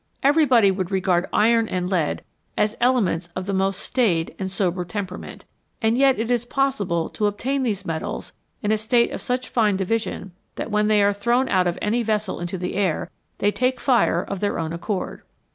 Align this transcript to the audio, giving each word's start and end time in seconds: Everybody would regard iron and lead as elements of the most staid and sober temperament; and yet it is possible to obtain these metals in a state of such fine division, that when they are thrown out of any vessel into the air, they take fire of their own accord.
Everybody 0.23 0.71
would 0.71 0.89
regard 0.89 1.27
iron 1.31 1.67
and 1.67 1.87
lead 1.87 2.23
as 2.57 2.75
elements 2.81 3.29
of 3.35 3.45
the 3.45 3.53
most 3.53 3.79
staid 3.79 4.33
and 4.39 4.49
sober 4.49 4.83
temperament; 4.83 5.45
and 5.79 5.95
yet 5.95 6.17
it 6.19 6.31
is 6.31 6.43
possible 6.43 7.07
to 7.09 7.27
obtain 7.27 7.61
these 7.61 7.85
metals 7.85 8.33
in 8.63 8.71
a 8.71 8.79
state 8.79 9.11
of 9.11 9.21
such 9.21 9.47
fine 9.47 9.75
division, 9.77 10.31
that 10.55 10.71
when 10.71 10.87
they 10.87 11.03
are 11.03 11.13
thrown 11.13 11.47
out 11.49 11.67
of 11.67 11.77
any 11.83 12.01
vessel 12.01 12.39
into 12.39 12.57
the 12.57 12.73
air, 12.73 13.11
they 13.37 13.51
take 13.51 13.79
fire 13.79 14.23
of 14.23 14.39
their 14.39 14.57
own 14.57 14.73
accord. 14.73 15.21